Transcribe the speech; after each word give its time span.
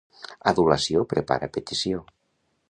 L'adulació 0.47 1.03
prepara 1.11 1.51
petició. 1.59 2.03